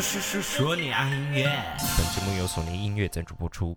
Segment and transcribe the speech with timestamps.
[0.00, 1.44] 说说说说你爱音乐。
[1.96, 3.76] 本节目由索尼音乐赞助播出。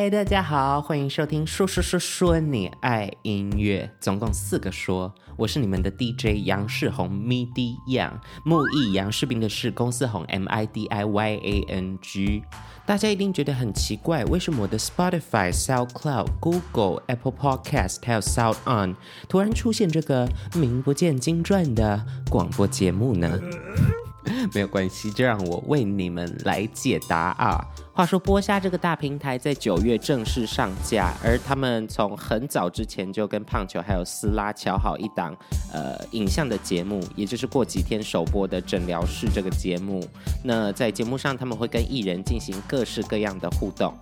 [0.00, 5.12] 嗨，大家好，欢迎收听说说说说你爱音乐，总共四个说。
[5.36, 8.12] 我是你们的 DJ 杨士弘，MIDI Yang，
[8.44, 12.44] 木易杨士兵的士，公司红，M I D I Y A N G。
[12.86, 18.94] 大家一定觉得很奇怪，为什么我的 Spotify、SoundCloud、Google、Apple Podcast 还有 Sound On
[19.28, 23.36] 突然出现这个名不见经传的广播节目呢？
[24.54, 27.66] 没有关系，就让我为你们来解答啊。
[27.98, 35.36] 话说剥虾这个大平台在九月正式上架，而他们从很早之前就跟胖球还有斯拉巧好一档
[35.72, 40.00] 呃影像的节目，也就是过几天首播的诊疗室这个节目。
[40.44, 43.92] 那在节目上他们会跟艺人进行各式各样的互动。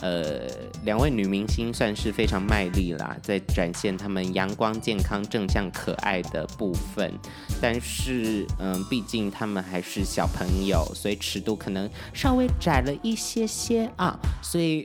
[0.00, 0.48] 呃，
[0.84, 7.12] 两位女明星算是非常卖力啦，在展现她们阳光、健康、正向、可爱的部分。
[7.60, 14.18] 但是，嗯，毕竟她们还是小朋友，所以尺度可能稍微窄了一些些啊。
[14.42, 14.84] 所以，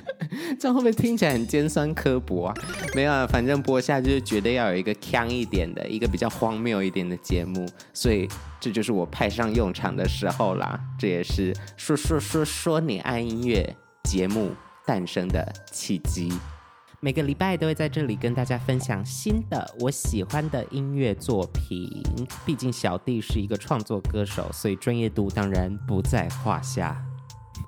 [0.58, 2.54] 这样会不会听起来很尖酸刻薄啊？
[2.94, 8.26] 没有啊，反正播下就是觉得要有一个锵一点的，一个比较荒谬一点的节目，所以
[8.58, 10.80] 这就是我派上用场的时候啦。
[10.98, 13.76] 这也是说说说说你爱音乐。
[14.06, 14.52] 节目
[14.86, 16.32] 诞生的契机，
[17.00, 21.90] 每个礼拜都会在这里跟大家分享新的我喜欢的音乐作品。
[22.44, 27.04] 毕竟小弟是一个创作歌手，所以专业度当然不在话下。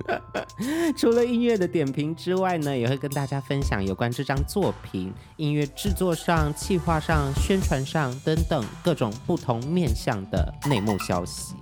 [0.96, 11.56] 除了音乐的点评之外呢，也会跟大家分享有关这张作品音乐制作上、企划上、宣传上等等各种不同面向的内幕消息。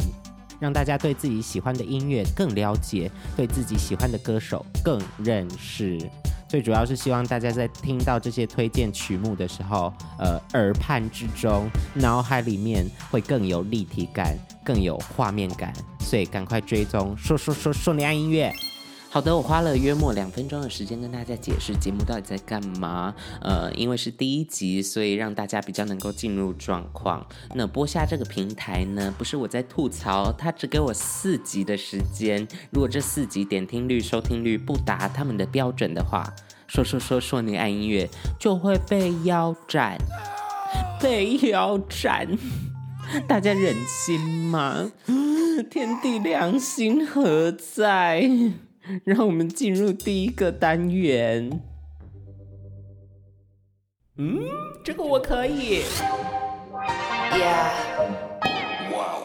[0.58, 5.98] 让大家对自己喜欢的音乐更了解，对自己喜欢的歌手更认识。
[6.48, 15.72] 最主要是希望大家在听到这些推荐曲目的时候，呃，耳畔之中、脑海里面会更有立体感，更有画面感。
[15.98, 18.52] 所以赶快追踪，说说说说你爱音乐。
[19.16, 23.14] 好的，我花了约莫两分钟的时间跟大家解释节目到底在干嘛。
[23.40, 27.26] 呃，因为是第一集，所以让大家比较能够进入状况。
[27.54, 32.46] 那播下这个平台呢，不是我在吐槽，它只给我四集的时间。
[32.70, 36.34] 如果这四集点听率、收听率不达他们的标准的话，
[36.66, 38.06] 说说说说你爱音乐
[38.38, 39.96] 就会被腰斩，
[41.00, 42.28] 被腰斩。
[43.26, 44.92] 大家忍心吗？
[45.72, 48.28] 天地良心何在？
[49.04, 51.60] 让我们进入第一个单元。
[54.16, 54.40] 嗯，
[54.84, 55.82] 这个我可以。
[57.32, 57.70] Yeah。
[58.92, 59.22] Wow。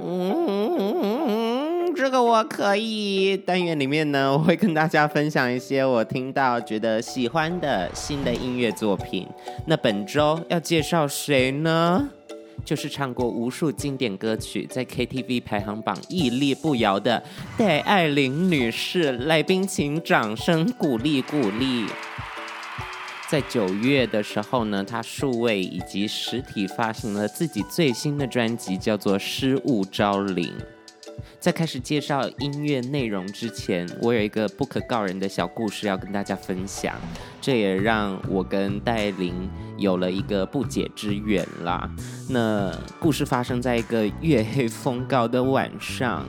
[0.00, 3.36] 嗯，这个我可以。
[3.36, 9.26] 单元里面呢，我会跟大家分享一些我听到觉得喜欢的新的音乐作品。
[9.66, 12.10] 那本周要介绍谁呢？
[12.64, 17.22] 就是唱过无数经典歌曲，在 KTV 排行榜屹立不摇的
[17.56, 21.86] 戴爱玲女士，来宾请掌声鼓励鼓励。
[23.26, 30.44] 在九月的时候呢，她数位以及实体发行了自己最新的专辑，叫做《失物招领》。
[31.40, 36.94] 在开始介绍音乐内容之前，我有一个不可告人的小故事要跟大家分享。
[37.40, 41.90] 这也让我跟戴爱玲有了一个不解之缘啦。
[42.30, 46.24] 那故事发生在一个月黑风高的晚上，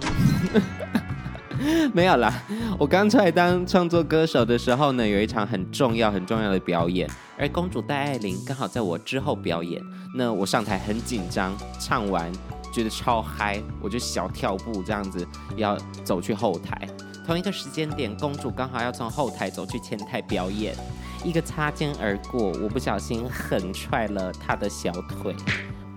[1.93, 2.43] 没有啦。
[2.77, 9.81] 我刚出来当创作歌手的时候呢，有一场很重要很重要的表演，而公主戴爱玲刚好在我之后表演。
[10.17, 12.29] 那我上台很紧张，唱完。
[12.75, 15.25] 觉得超嗨，我就小跳步这样子
[15.55, 16.85] 要走去后台。
[17.25, 20.75] 同一个时间点，公主刚好要从后台走去前台表演，
[21.23, 25.33] 一个擦肩而过，我不小心狠踹了她的小腿，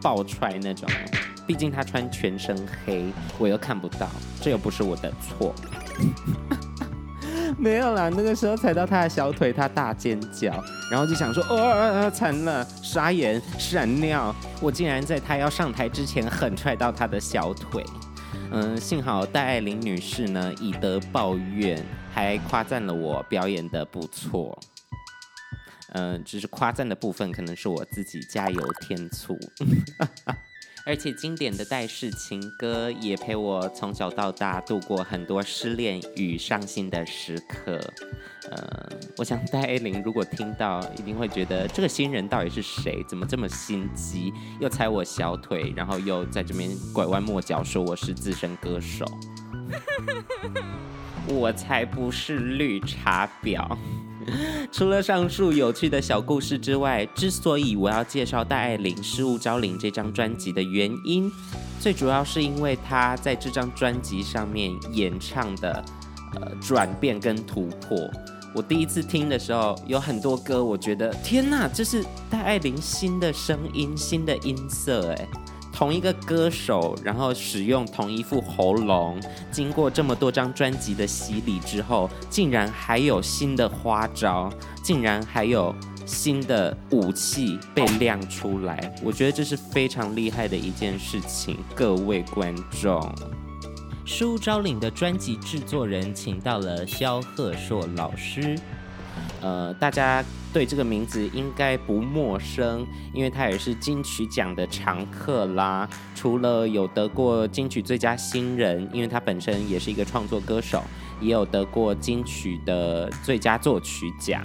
[0.00, 0.88] 爆踹那种。
[1.48, 2.56] 毕竟她穿全身
[2.86, 3.06] 黑，
[3.38, 4.08] 我又看不到，
[4.40, 5.52] 这又不是我的错。
[7.56, 10.52] 没有啦，那个时候踩到他的小腿，他大尖叫，
[10.90, 17.84] 然后就想说，哦，惨了，傻眼，闪尿，我竟然在他要上台之前狠踹到他的小腿。
[18.50, 21.84] 嗯，幸好戴爱玲女士呢以德报怨，
[22.14, 24.58] 还夸赞了我表演的不错。
[25.92, 29.38] 嗯，只是夸赞的部分可能是我自己加油添醋。
[30.88, 37.78] 而且经典的戴氏情歌也陪我从小到大度过很多失恋与伤心的时刻。
[38.50, 38.88] 呃，
[39.18, 43.04] 我想戴爱玲如果听到，一定会觉得这个新人到底是谁？
[43.06, 44.32] 怎么这么心机？
[44.60, 49.04] 又踩我小腿，然后又在这边拐弯抹角说我是资深歌手。
[51.28, 53.76] 我才不是绿茶婊。
[54.72, 61.30] 除了上述有趣的小故事之外，之所以我要介绍戴爱玲《失物招领》这张专辑的原因，
[61.80, 65.84] 最主要是因为她在这张专辑上面演唱的
[66.34, 68.10] 呃转变跟突破。
[68.54, 75.28] 我第一次听的时候，有很多歌，我觉得天哪，这是戴爱玲新的声音、新的音色，哎。
[75.78, 79.16] 同一个歌手，然后使用同一副喉咙，
[79.52, 84.52] 经过这么多张专辑的洗礼之后，竟然还有新的花招，
[84.82, 85.72] 竟然还有
[86.04, 91.56] 新的武器被亮出来，我觉得这是非常厉害的一件事情。
[91.76, 92.52] 各位观
[92.82, 93.00] 众，
[94.04, 98.58] 《失物招领》的专辑制作人请到了萧贺硕老师。
[99.40, 105.88] 呃，大家对这个名字应该不陌生，因为他也是金曲奖的常客啦。
[106.14, 110.82] 除了有得过金曲最佳新人，因为他本身也是一个创作歌手，
[111.20, 114.44] 也有得过金曲的最佳作曲奖。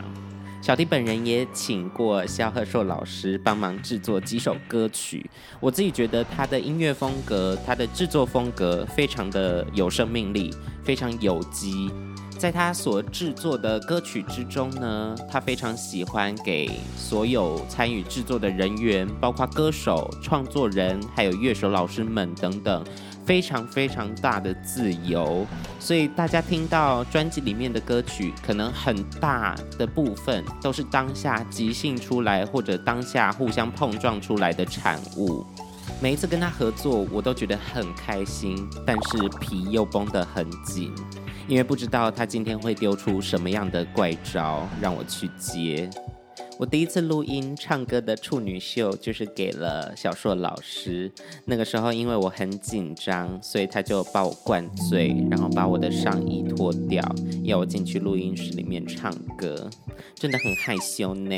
[0.62, 5.30] 小弟本人也请过萧贺硕老师帮忙制作几首歌曲。
[5.60, 11.92] 我自己觉得他的音乐风格，他的制作风格非常的有生命力，非常有机。
[12.44, 22.84] 在他所制作的歌曲之中呢，他非常喜欢给所有参与制作的人员，包括歌手、创作人，还有乐手老师们等等，
[23.25, 25.48] 非常非常大的自由。
[25.80, 35.46] 所以大家听到专辑里面的歌曲，可能很大的部分都是当下即兴出来，或者当下互相碰撞出来的产物。
[36.01, 40.91] 每一次跟他合作，我都觉得很开心，但是皮又绷得很紧。
[41.47, 45.89] 因为不知道他今天会丢出什么样的怪招让我去接。
[46.57, 51.12] 我第一次录音唱歌的处女秀就是给了小硕老师。
[51.45, 57.03] 那个时候因为我很紧张，所以他就把我灌醉，然后把我的上衣脱掉，
[57.44, 59.69] 要我进去录音室里面唱歌，
[60.15, 61.36] 真的很害羞呢。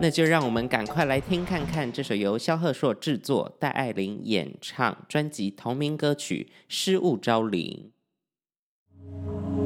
[0.00, 7.92] 那就让我们赶快来听看看这首由萧贺硕制作、戴爱玲演唱专辑同名歌曲《失物招领》。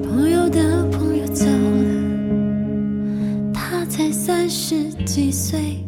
[0.02, 5.84] 朋友的朋友走了，他才三十几岁。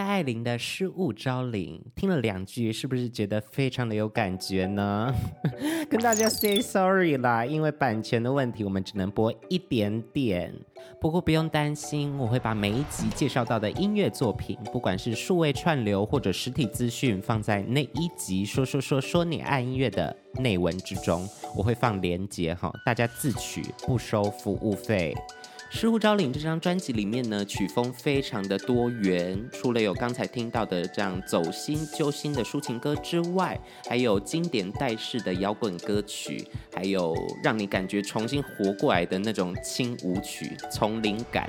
[0.00, 5.14] 戴爱玲的《失物招领》，听了两句，是不是觉得非常的有感觉呢？
[5.90, 10.54] 跟大家 say sorry 啦，因为版权的问题，我们只能播一点点。
[10.98, 25.14] 不过不用担心，我会把每一集介绍到的音乐作品，不管是数位串流或者实体资讯，放在那一集说说说说你爱音乐的内文之中，我会放连结哈，大家自取，不收服务费。
[25.72, 33.58] 《失物招领》这张专辑里面呢，曲风非常的多元，除了有刚才听到的这样走心揪心的抒情歌之外，
[33.88, 36.44] 还有经典带式的摇滚歌曲，
[36.74, 37.14] 还有
[37.44, 41.48] 让你感觉重新活过来的那种轻舞曲，从灵感，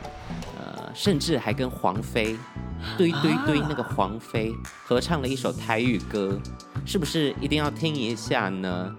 [0.60, 2.38] 呃，甚至还跟黄妃，
[3.00, 4.52] 堆堆堆那个黄妃
[4.86, 6.40] 合唱了一首台语歌，
[6.86, 8.96] 是不是一定要听一下呢？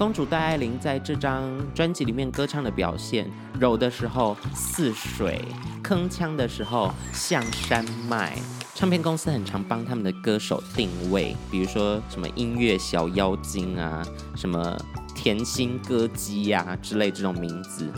[0.00, 5.44] 公主戴爱玲在这张专辑里面歌唱的表现，柔的时候似水，
[5.84, 8.34] 铿锵的时候像山脉。
[8.74, 14.02] 唱片公司很常帮他们的歌手定位，比如说什么音乐小妖精啊，
[14.34, 14.74] 什么
[15.14, 17.92] 甜心歌姬呀、啊、之类这种名字。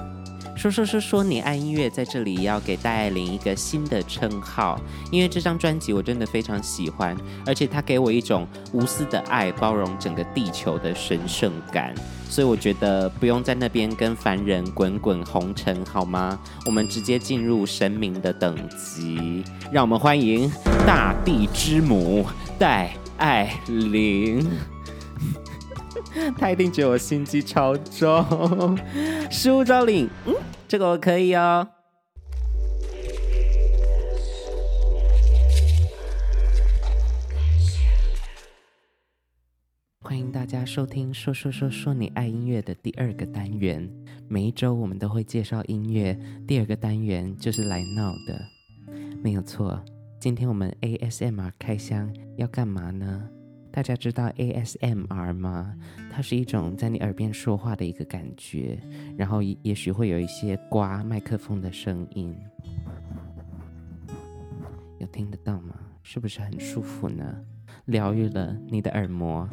[0.62, 11.92] 说说说说你爱音乐，在这里要给戴爱玲一个新的称号，因为这张专辑我真的非常喜欢，而且它给我一种无私的爱，包容整个地球的神圣感，
[12.28, 16.38] 所以我觉得不用在那边跟凡人滚滚红尘，好吗？
[16.64, 19.42] 我们直接进入神明的等级，
[19.72, 20.48] 让我们欢迎
[20.86, 22.24] 大地之母
[22.56, 24.48] 戴爱玲。
[26.38, 28.78] 他一定觉得我心机超重，
[29.30, 30.34] 失物招领，嗯，
[30.72, 31.68] 这个我可以哦。
[40.00, 43.86] 欢迎大家收听《说说说说你爱音乐》的第二个单元。
[44.28, 48.40] 每一周我们都会介绍音乐，第二个单元就是来闹的，
[49.22, 49.78] 没有错。
[50.18, 53.28] 今天我们 ASMR 开箱要干嘛呢？
[53.72, 55.74] 大家知道 ASMR 吗？
[56.10, 58.78] 它是一种在你耳边说话的一个感觉，
[59.16, 62.36] 然后也许会有一些刮麦克风的声音，
[64.98, 65.74] 有听得到吗？
[66.02, 67.24] 是不是很舒服呢？
[67.86, 69.48] 疗愈了你的耳膜。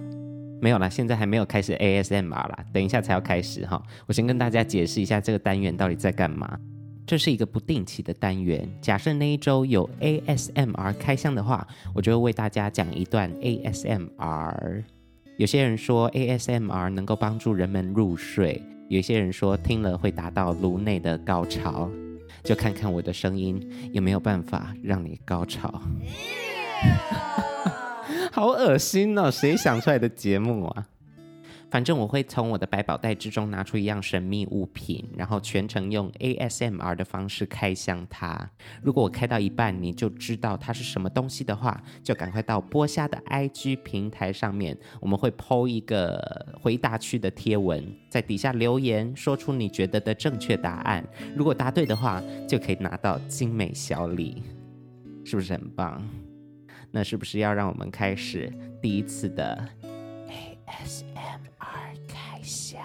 [0.62, 3.82] 没有啦，现在还没有开始 ASMR 啦，等一下才要开始哈。
[4.06, 6.60] 我先跟大家解释一下这个单元到底在干嘛。
[7.10, 8.70] 这是一个不定期的单元。
[8.80, 14.84] 假设那一周有 ASMR 开箱的话，我就会为大家讲一段 ASMR。
[15.36, 21.89] 有些人说 ASMR 能够帮助人们入睡，有些人说听了会达到颅内的高潮。
[22.44, 23.60] 就看看我的声音
[23.92, 25.82] 有没有办法让你高潮。
[28.32, 29.32] 好恶心哦！
[29.32, 30.88] 谁想出来的节目啊？
[31.70, 38.50] 反正我会从我的百宝袋之中拿出一样神秘物品，然后全程用 ASMR 的方式开箱它。
[38.82, 51.08] 如果我开到一半你就知道它是什么东西的话，就赶快到波虾的 IG 平台上面，我们会 PO 一个回答区的贴文，在底下留言说出你觉得的正确答案。
[51.36, 54.42] 如果答对的话，就可以拿到精美小礼，
[55.24, 56.04] 是不是很棒？
[56.90, 59.70] 那是不是要让我们开始第一次的
[60.28, 61.49] ASMR？
[62.50, 62.84] 箱，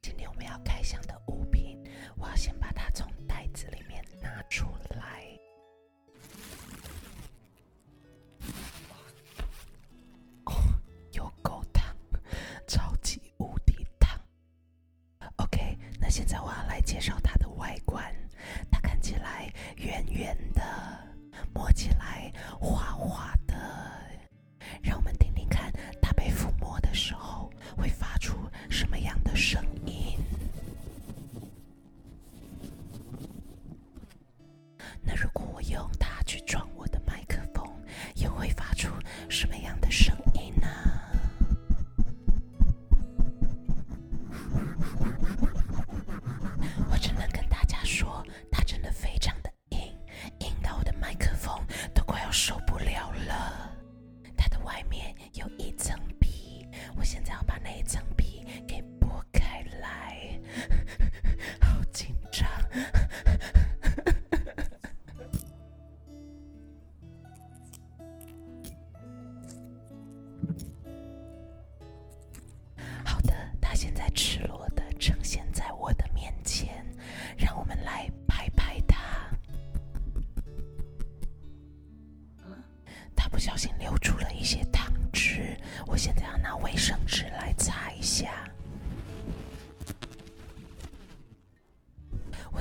[0.00, 1.76] 今天我们要开箱的物品，
[2.16, 5.26] 我要先把它从袋子里面拿出来。
[10.44, 10.54] 哦，
[11.10, 11.92] 有够烫，
[12.68, 14.16] 超级无敌烫。
[15.38, 17.34] OK，那现在我要来介绍它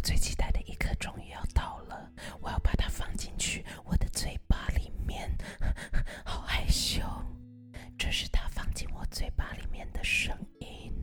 [0.08, 2.10] 最期待的一刻终于要到了，
[2.40, 5.30] 我要把它放进去我的嘴巴里面，
[6.24, 7.02] 好害羞。
[8.00, 10.94] 这是它放进我嘴巴里面的声音。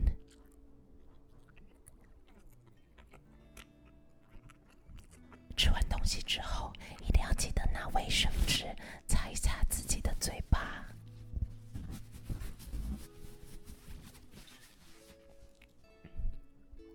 [5.55, 6.73] 吃完东西之后，
[7.07, 8.65] 一定要记得拿卫生纸
[9.07, 10.83] 擦一擦自己的嘴巴。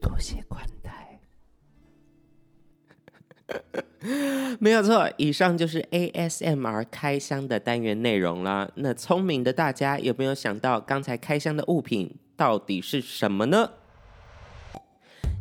[0.00, 0.67] 多谢宽
[4.59, 5.11] 没有错。
[5.16, 8.69] 以上就是 ASMR 开箱的单元内容啦。
[8.76, 13.71] 那聪明的大家有没有想到刚才开箱的物品到底是什么呢？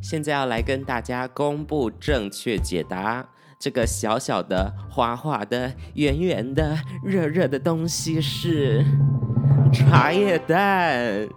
[0.01, 3.29] 现在要来跟大家公布正确解答。
[3.59, 8.85] 这个小小的、滑滑的、圆圆的、热热的东西是
[9.73, 11.27] 茶叶蛋。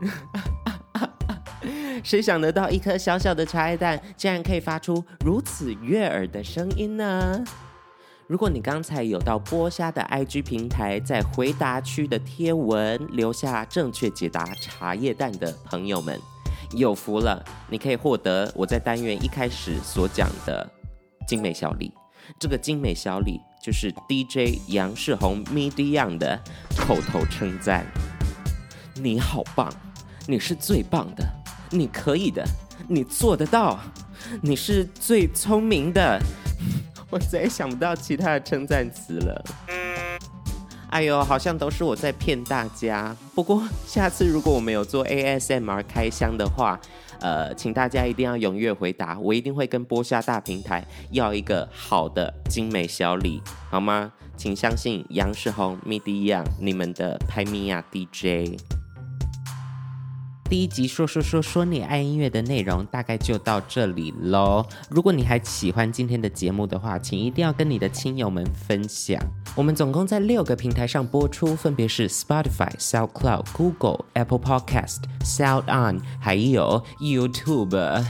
[2.02, 7.44] 谁想得到一颗小小的茶叶蛋竟然可以发出如此悦耳的声音呢？
[8.28, 16.18] 如果你刚才有到播虾的 IG 平台，在回答区的贴文留下正确解答茶叶蛋的朋友们，
[16.74, 17.44] 有福了！
[17.68, 20.66] 你可以获得我在单元一开始所讲的
[21.26, 21.92] 精美小礼。
[22.38, 26.40] 这个精美小礼就是 DJ 杨世宏 MIDI 样的
[26.78, 27.84] 口头称赞。
[28.94, 29.70] 你好棒，
[30.26, 31.41] 你是最棒的。
[31.72, 32.44] 你可以的，
[32.86, 33.80] 你做得到，
[34.42, 36.20] 你是最聪明的，
[37.10, 39.44] 我再也想不到其他的称赞词了。
[40.90, 43.16] 哎呦，好像都是我在骗大家。
[43.34, 46.78] 不过下次如果我们有做 ASMR 开箱的话，
[47.20, 54.12] 呃，请大家一定要踊跃回答，我一定会跟播下大平台要一个好的精美小礼，好吗？
[54.36, 58.58] 请相信杨世宏 MIDI 一样你们的拍米亚 DJ。
[60.52, 64.62] 第一集说说说说你爱音乐的内容大概就到这里喽。
[64.90, 69.18] 如果你还喜欢今天的节目的话，请一定要跟你的亲友们分享。
[69.56, 78.04] 我们总共在六个平台上播出，分别是 Spotify、SoundCloud、Google、Apple Podcast、Sound On，还有 YouTube。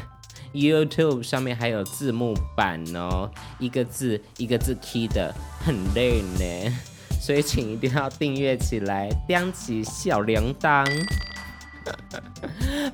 [0.53, 3.31] YouTube 上面还有字幕版哦，
[3.61, 5.33] 一个字一个字 key 的，
[5.65, 6.77] 很累呢。
[7.21, 10.85] 所以请一定要订阅起来，点起小铃铛。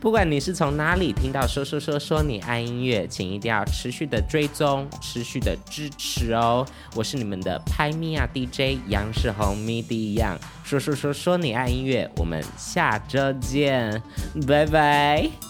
[0.00, 6.66] 不管你是从哪里听到说说说说你爱音乐，请一定要持续的追踪，持续的支持哦。
[6.94, 14.02] 我是你们的拍米亚 DJ 杨世宏 MIDI Young，说说说说你爱音乐，我们下周见，
[14.46, 15.47] 拜拜。